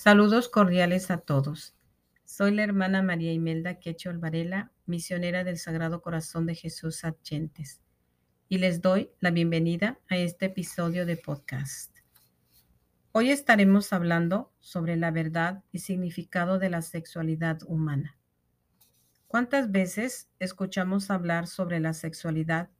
[0.00, 1.74] Saludos cordiales a todos.
[2.24, 7.80] Soy la hermana María Imelda Quecho Alvarela, misionera del Sagrado Corazón de Jesús Adyentes,
[8.48, 11.98] y les doy la bienvenida a este episodio de podcast.
[13.10, 18.16] Hoy estaremos hablando sobre la verdad y significado de la sexualidad humana.
[19.26, 22.70] ¿Cuántas veces escuchamos hablar sobre la sexualidad,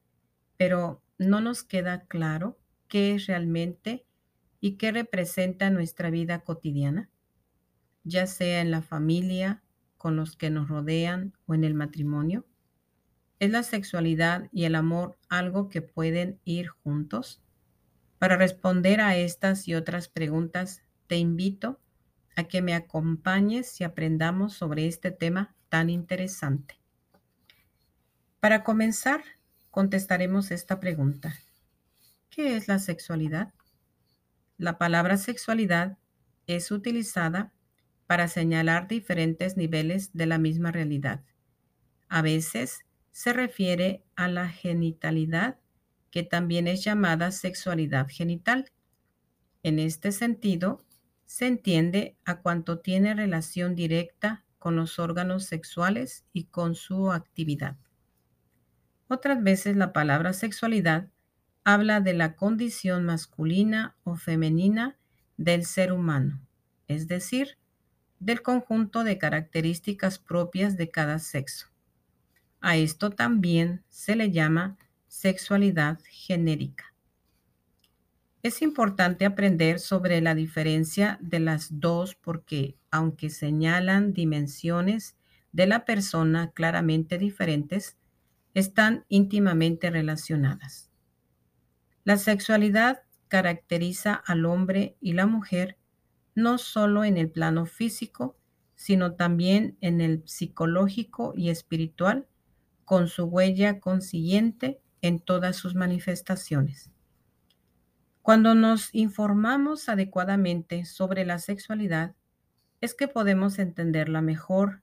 [0.56, 4.06] pero no nos queda claro qué es realmente
[4.60, 7.10] y qué representa nuestra vida cotidiana,
[8.04, 9.62] ya sea en la familia,
[9.98, 12.46] con los que nos rodean o en el matrimonio?
[13.40, 17.42] ¿Es la sexualidad y el amor algo que pueden ir juntos?
[18.18, 21.80] Para responder a estas y otras preguntas, te invito
[22.36, 26.80] a que me acompañes y aprendamos sobre este tema tan interesante.
[28.40, 29.22] Para comenzar,
[29.70, 31.34] contestaremos esta pregunta.
[32.30, 33.52] ¿Qué es la sexualidad?
[34.58, 35.98] La palabra sexualidad
[36.48, 37.52] es utilizada
[38.08, 41.22] para señalar diferentes niveles de la misma realidad.
[42.08, 45.60] A veces se refiere a la genitalidad,
[46.10, 48.72] que también es llamada sexualidad genital.
[49.62, 50.84] En este sentido,
[51.24, 57.76] se entiende a cuanto tiene relación directa con los órganos sexuales y con su actividad.
[59.06, 61.10] Otras veces la palabra sexualidad
[61.70, 64.96] habla de la condición masculina o femenina
[65.36, 66.40] del ser humano,
[66.86, 67.58] es decir,
[68.20, 71.66] del conjunto de características propias de cada sexo.
[72.62, 76.94] A esto también se le llama sexualidad genérica.
[78.42, 85.16] Es importante aprender sobre la diferencia de las dos porque, aunque señalan dimensiones
[85.52, 87.98] de la persona claramente diferentes,
[88.54, 90.87] están íntimamente relacionadas.
[92.08, 95.76] La sexualidad caracteriza al hombre y la mujer
[96.34, 98.34] no solo en el plano físico,
[98.76, 102.26] sino también en el psicológico y espiritual,
[102.86, 106.90] con su huella consiguiente en todas sus manifestaciones.
[108.22, 112.14] Cuando nos informamos adecuadamente sobre la sexualidad,
[112.80, 114.80] es que podemos entenderla mejor.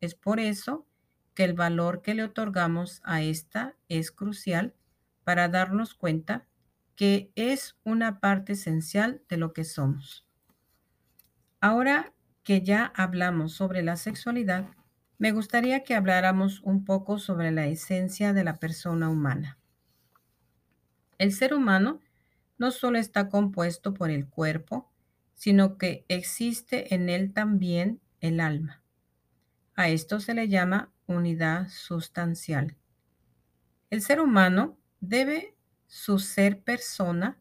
[0.00, 0.86] Es por eso
[1.34, 4.76] que el valor que le otorgamos a esta es crucial
[5.24, 6.46] para darnos cuenta
[6.98, 10.26] que es una parte esencial de lo que somos.
[11.60, 14.66] Ahora que ya hablamos sobre la sexualidad,
[15.16, 19.60] me gustaría que habláramos un poco sobre la esencia de la persona humana.
[21.18, 22.00] El ser humano
[22.58, 24.90] no solo está compuesto por el cuerpo,
[25.34, 28.82] sino que existe en él también el alma.
[29.76, 32.76] A esto se le llama unidad sustancial.
[33.88, 35.54] El ser humano debe
[35.88, 37.38] su ser persona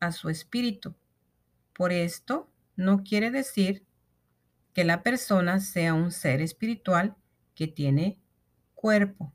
[0.00, 0.96] a su espíritu.
[1.72, 3.84] Por esto no quiere decir
[4.72, 7.14] que la persona sea un ser espiritual
[7.54, 8.18] que tiene
[8.74, 9.32] cuerpo.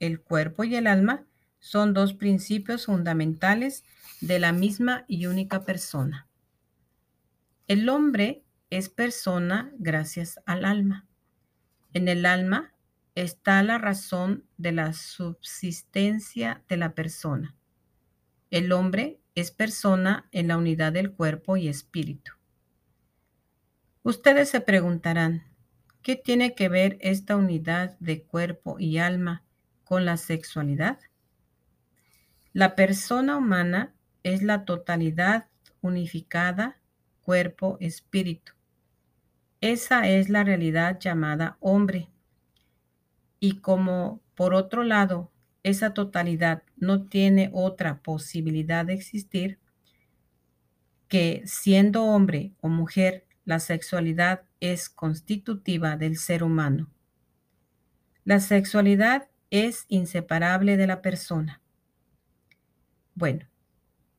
[0.00, 1.26] El cuerpo y el alma
[1.60, 3.84] son dos principios fundamentales
[4.20, 6.26] de la misma y única persona.
[7.68, 11.06] El hombre es persona gracias al alma.
[11.92, 12.72] En el alma
[13.14, 17.54] está la razón de la subsistencia de la persona.
[18.52, 22.32] El hombre es persona en la unidad del cuerpo y espíritu.
[24.02, 25.44] Ustedes se preguntarán,
[26.02, 29.42] ¿qué tiene que ver esta unidad de cuerpo y alma
[29.84, 30.98] con la sexualidad?
[32.52, 35.48] La persona humana es la totalidad
[35.80, 36.78] unificada
[37.22, 38.52] cuerpo-espíritu.
[39.62, 42.10] Esa es la realidad llamada hombre.
[43.40, 45.31] Y como por otro lado
[45.62, 49.58] esa totalidad no tiene otra posibilidad de existir
[51.08, 56.90] que siendo hombre o mujer, la sexualidad es constitutiva del ser humano.
[58.24, 61.60] La sexualidad es inseparable de la persona.
[63.14, 63.46] Bueno,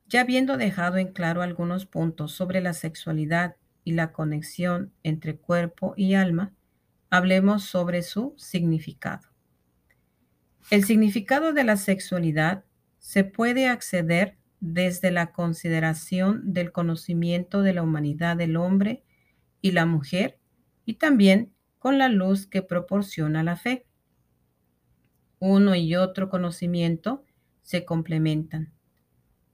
[0.08, 5.96] ya habiendo dejado en claro algunos puntos sobre la sexualidad y la conexión entre cuerpo
[5.98, 6.54] y alma,
[7.10, 9.33] hablemos sobre su significado.
[10.70, 12.64] El significado de la sexualidad
[13.00, 19.04] se puede acceder desde la consideración del conocimiento de la humanidad del hombre
[19.62, 20.40] y la mujer
[20.86, 23.86] y también con la luz que proporciona la fe.
[25.40, 27.26] Uno y otro conocimiento
[27.62, 28.72] se complementan.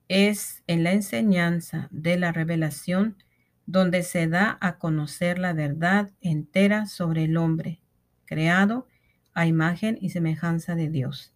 [0.08, 3.18] Es en la enseñanza de la revelación
[3.66, 7.82] donde se da a conocer la verdad entera sobre el hombre,
[8.26, 8.88] creado
[9.34, 11.34] a imagen y semejanza de Dios,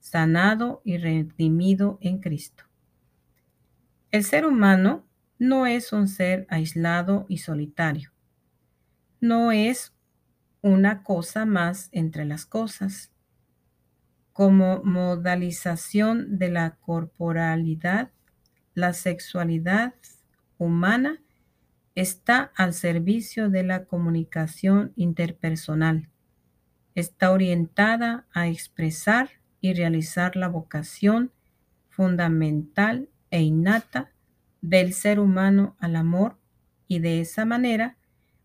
[0.00, 2.64] sanado y redimido en Cristo.
[4.12, 5.04] El ser humano
[5.40, 8.12] no es un ser aislado y solitario.
[9.20, 9.94] no es
[10.62, 13.12] una cosa más entre las cosas.
[14.32, 18.10] Como modalización de la corporalidad,
[18.74, 19.94] la sexualidad
[20.58, 21.22] humana
[21.94, 26.09] está al servicio de la comunicación interpersonal.
[26.94, 31.32] Está orientada a expresar y realizar la vocación
[31.88, 34.12] fundamental e innata
[34.62, 36.38] del ser humano al amor
[36.88, 37.96] y de esa manera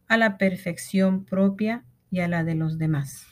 [0.07, 3.25] a la perfección propia y a la de los demás.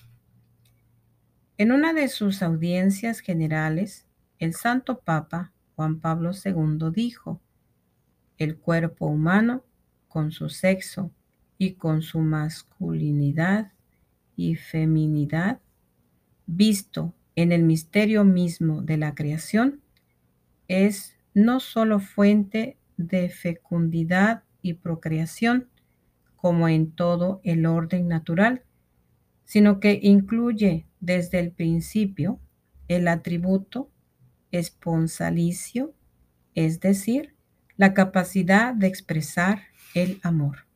[1.57, 4.07] En una de sus audiencias generales,
[4.39, 7.41] el Santo Papa Juan Pablo II dijo,
[8.37, 9.63] el cuerpo humano,
[10.07, 11.11] con su sexo
[11.57, 13.72] y con su masculinidad
[14.35, 15.59] y feminidad,
[16.45, 19.81] visto en el misterio mismo de la creación,
[20.67, 25.69] es no sólo fuente de fecundidad y procreación,
[26.35, 28.63] como en todo el orden natural,
[29.45, 32.39] sino que incluye desde el principio
[32.87, 33.89] el atributo
[34.51, 35.93] esponsalicio,
[36.53, 37.35] es decir,
[37.77, 39.63] la capacidad de expresar
[39.95, 40.67] el amor.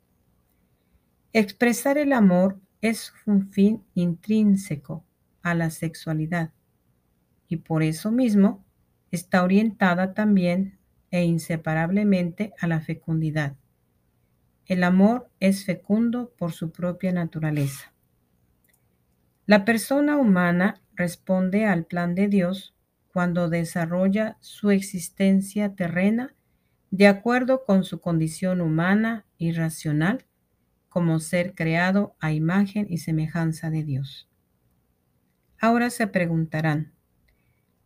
[1.34, 5.04] Expresar el amor es un fin intrínseco
[5.42, 6.52] a la sexualidad
[7.48, 8.66] y por eso mismo
[9.12, 10.78] está orientada también
[11.12, 13.56] e inseparablemente a la fecundidad.
[14.66, 17.94] El amor es fecundo por su propia naturaleza.
[19.46, 22.76] La persona humana responde al plan de Dios
[23.14, 26.36] cuando desarrolla su existencia terrena
[26.92, 30.27] de acuerdo con su condición humana y racional
[30.98, 34.28] como ser creado a imagen y semejanza de Dios.
[35.60, 36.92] Ahora se preguntarán,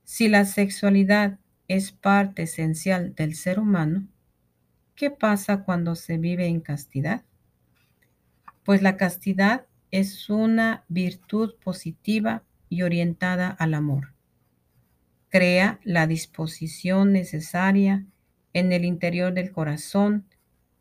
[0.06, 1.38] si la sexualidad
[1.68, 4.08] es parte esencial del ser humano,
[4.96, 7.26] ¿qué pasa cuando se vive en castidad?
[8.64, 14.14] Pues la castidad es una virtud positiva y orientada al amor.
[15.28, 18.06] Crea la disposición necesaria
[18.54, 20.31] en el interior del corazón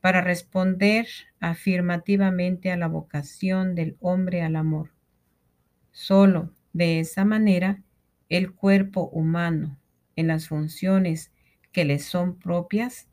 [0.00, 1.06] para responder
[1.40, 4.90] afirmativamente a la vocación del hombre al amor.
[5.92, 7.82] Solo de esa manera
[8.28, 9.78] el cuerpo humano
[10.16, 11.32] en las funciones
[11.72, 13.08] que le son propias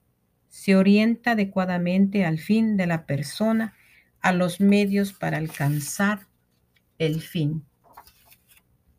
[0.49, 3.75] se orienta adecuadamente al fin de la persona,
[4.21, 6.27] a los medios para alcanzar
[6.97, 7.63] el fin.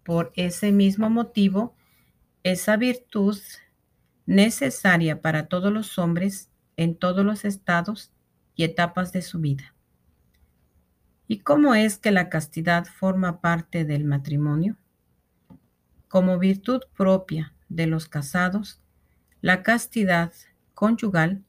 [0.05, 1.75] Por ese mismo motivo,
[2.43, 3.39] esa virtud
[4.27, 8.13] necesaria para todos los hombres en todos los estados
[8.55, 9.75] y etapas de su vida.
[11.27, 14.79] ¿Y cómo es que la castidad forma parte del matrimonio?
[16.07, 18.81] Como virtud propia de los casados,
[19.43, 20.33] la castidad
[20.73, 21.43] conyugal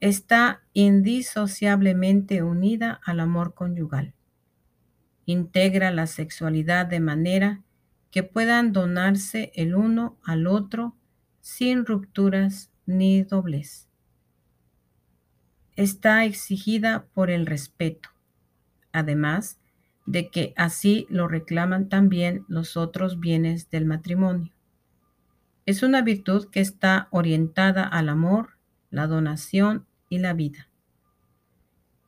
[0.00, 4.14] está indisociablemente unida al amor conyugal.
[5.26, 7.62] Integra la sexualidad de manera
[8.10, 10.96] que puedan donarse el uno al otro
[11.40, 13.91] sin rupturas ni doblez.
[15.76, 18.10] Está exigida por el respeto,
[18.92, 19.58] además
[20.06, 24.52] de que así lo reclaman también los otros bienes del matrimonio.
[25.64, 28.58] Es una virtud que está orientada al amor,
[28.90, 30.68] la donación y la vida.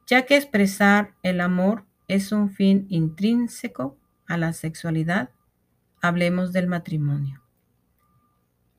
[0.07, 5.31] Ya que expresar el amor es un fin intrínseco a la sexualidad,
[6.03, 7.43] hablemos del matrimonio.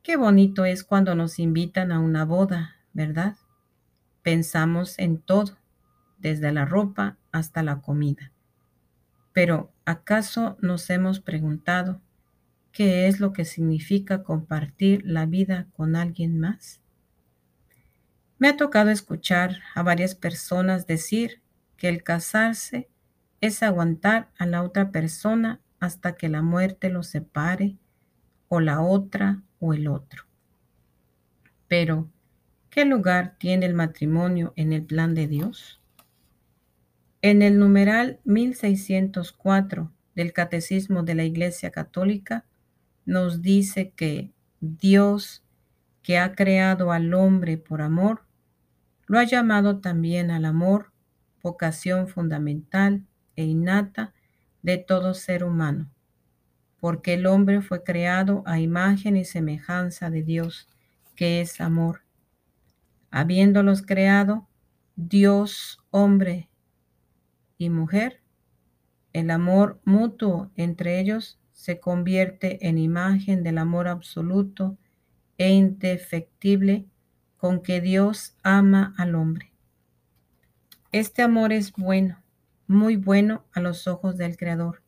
[0.03, 3.37] Qué bonito es cuando nos invitan a una boda, ¿verdad?
[4.25, 5.55] Pensamos en todo,
[6.17, 8.31] desde la ropa hasta la comida.
[9.33, 12.01] Pero, ¿acaso nos hemos preguntado
[12.71, 16.81] qué es lo que significa compartir la vida con alguien más?
[18.39, 21.43] Me ha tocado escuchar a varias personas decir
[21.77, 22.89] que el casarse
[23.41, 27.77] es aguantar a la otra persona hasta que la muerte los separe
[28.47, 30.23] o la otra o el otro.
[31.67, 32.09] Pero,
[32.75, 35.79] ¿qué lugar tiene el matrimonio en el plan de Dios?
[37.21, 42.43] En el numeral 1604 del Catecismo de la Iglesia Católica
[43.05, 45.41] nos dice que Dios,
[46.03, 48.25] que ha creado al hombre por amor,
[49.07, 50.91] lo ha llamado también al amor,
[51.41, 53.05] vocación fundamental
[53.37, 54.13] e innata
[54.63, 55.89] de todo ser humano
[56.81, 60.67] porque el hombre fue creado a imagen y semejanza de Dios,
[61.15, 62.04] que es amor.
[63.15, 64.45] Habiéndolos creado,
[64.97, 66.49] Dios, hombre
[67.57, 68.21] y mujer,
[69.13, 74.77] el amor mutuo entre ellos se convierte en imagen del amor absoluto
[75.37, 76.85] e indefectible
[77.37, 79.53] con que Dios ama al hombre.
[80.91, 82.21] Este amor es bueno
[82.67, 84.81] muy bueno a los ojos del Creador.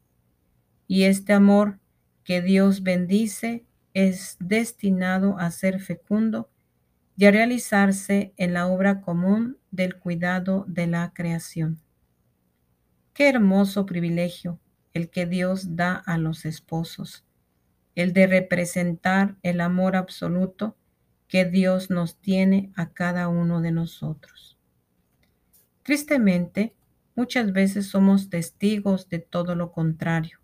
[0.85, 1.79] Y este amor
[2.25, 6.49] que Dios bendice es destinado a ser fecundo
[7.17, 11.81] y a realizarse en la obra común del cuidado de la creación.
[13.13, 14.59] Qué hermoso privilegio
[14.93, 17.25] el que Dios da a los esposos,
[17.95, 20.77] el de representar el amor absoluto
[21.27, 24.57] que Dios nos tiene a cada uno de nosotros.
[25.81, 26.75] Tristemente,
[27.15, 30.39] muchas veces somos testigos de todo lo contrario.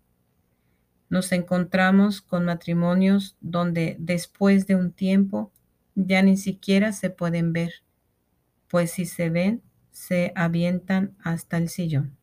[1.08, 5.52] Nos encontramos con matrimonios donde después de un tiempo
[5.94, 7.72] ya ni siquiera se pueden ver,
[8.68, 12.16] pues si se ven, se avientan hasta el sillón.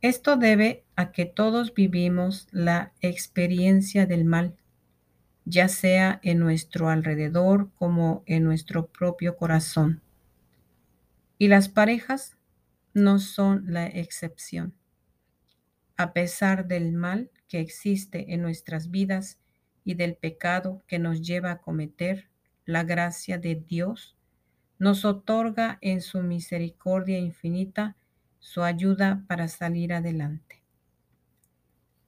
[0.00, 4.54] Esto debe a que todos vivimos la experiencia del mal,
[5.46, 10.02] ya sea en nuestro alrededor como en nuestro propio corazón.
[11.38, 12.36] Y las parejas
[12.94, 14.74] no son la excepción.
[15.96, 19.38] A pesar del mal que existe en nuestras vidas
[19.84, 22.28] y del pecado que nos lleva a cometer,
[22.64, 24.16] la gracia de Dios
[24.78, 27.96] nos otorga en su misericordia infinita
[28.38, 30.62] su ayuda para salir adelante.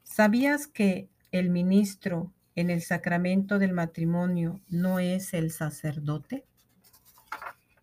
[0.03, 6.45] ¿Sabías que el ministro en el sacramento del matrimonio no es el sacerdote?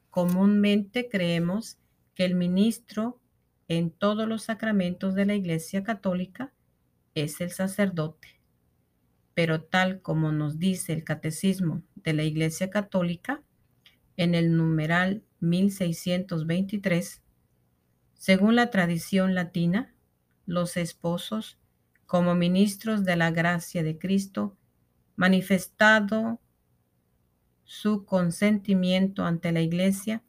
[0.09, 1.77] Comúnmente creemos
[2.15, 3.19] que el ministro
[3.67, 6.51] en todos los sacramentos de la Iglesia Católica
[7.15, 8.42] es el sacerdote.
[9.33, 13.41] Pero tal como nos dice el Catecismo de la Iglesia Católica,
[14.17, 17.21] en el numeral 1623,
[18.13, 19.93] según la tradición latina,
[20.45, 21.57] los esposos,
[22.05, 24.55] como ministros de la gracia de Cristo,
[25.15, 26.39] manifestado
[27.63, 30.23] su consentimiento ante la Iglesia,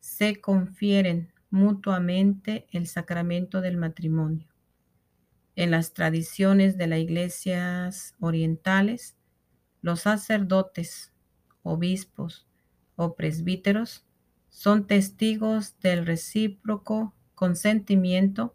[0.00, 4.51] se confieren mutuamente el sacramento del matrimonio.
[5.54, 9.16] En las tradiciones de las iglesias orientales,
[9.82, 11.12] los sacerdotes,
[11.62, 12.46] obispos
[12.96, 14.04] o presbíteros
[14.48, 18.54] son testigos del recíproco consentimiento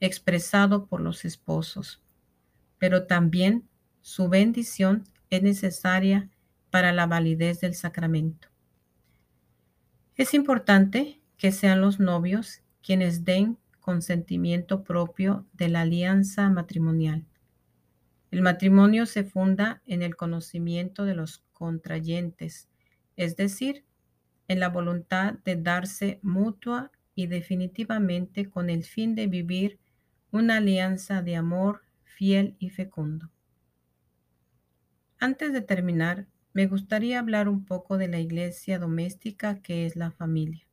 [0.00, 2.02] expresado por los esposos,
[2.78, 3.68] pero también
[4.00, 6.30] su bendición es necesaria
[6.70, 8.48] para la validez del sacramento.
[10.16, 17.26] Es importante que sean los novios quienes den consentimiento propio de la alianza matrimonial.
[18.30, 22.70] El matrimonio se funda en el conocimiento de los contrayentes,
[23.16, 23.84] es decir,
[24.48, 29.78] en la voluntad de darse mutua y definitivamente con el fin de vivir
[30.30, 33.30] una alianza de amor fiel y fecundo.
[35.18, 40.10] Antes de terminar, me gustaría hablar un poco de la iglesia doméstica que es la
[40.10, 40.66] familia.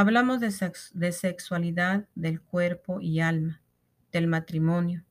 [0.00, 3.60] Hablamos de, sexualidad, del cuerpo y alma,
[4.12, 5.04] del matrimonio,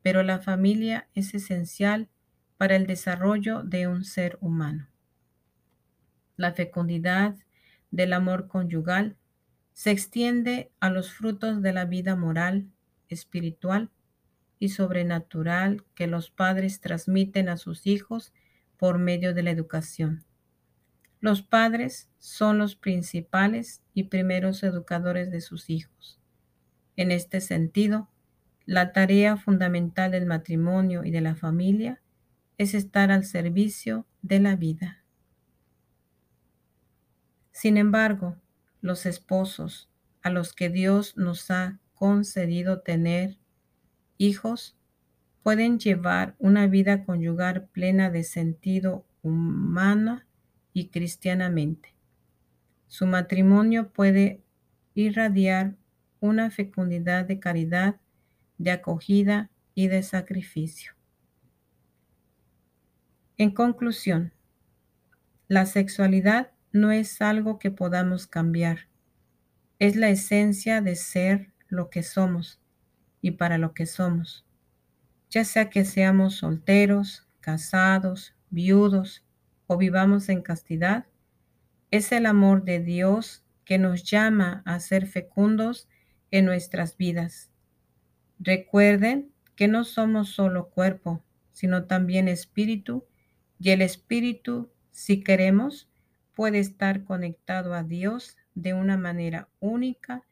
[0.00, 2.08] pero la familia es esencial
[2.56, 4.88] para el desarrollo de un ser humano.
[6.38, 7.36] La fecundidad
[7.90, 9.18] del amor conyugal
[9.74, 12.70] se extiende a los frutos de la vida moral,
[13.10, 13.90] espiritual
[14.58, 18.32] y sobrenatural que los padres transmiten a sus hijos
[18.78, 20.24] por medio de la educación.
[21.22, 26.18] Los padres son los principales y primeros educadores de sus hijos.
[26.96, 28.08] En este sentido,
[28.66, 32.02] la tarea fundamental del matrimonio y de la familia
[32.58, 35.04] es estar al servicio de la vida.
[37.52, 38.34] Sin embargo,
[38.80, 39.88] los esposos
[40.22, 43.38] a los que Dios nos ha concedido tener
[44.18, 44.76] hijos
[45.44, 50.20] pueden llevar una vida conyugal plena de sentido humano
[50.72, 51.94] y cristianamente.
[52.88, 54.42] Su matrimonio puede
[54.94, 55.76] irradiar
[56.20, 57.96] una fecundidad de caridad,
[58.58, 60.92] de acogida y de sacrificio.
[63.38, 64.32] En conclusión,
[65.48, 68.88] la sexualidad no es algo que podamos cambiar,
[69.78, 72.60] es la esencia de ser lo que somos
[73.20, 74.46] y para lo que somos,
[75.28, 79.24] ya sea que seamos solteros, casados, viudos,
[79.72, 81.06] o vivamos en castidad,
[81.90, 85.88] es el amor de Dios que nos llama a ser fecundos
[86.30, 87.50] en nuestras vidas.
[88.38, 93.06] Recuerden que no somos solo cuerpo, sino también espíritu,
[93.58, 95.88] y el espíritu, si queremos,
[96.34, 100.26] puede estar conectado a Dios de una manera única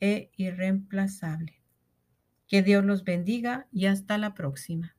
[0.00, 1.62] e irreemplazable.
[2.46, 4.96] Que Dios los bendiga y hasta la próxima.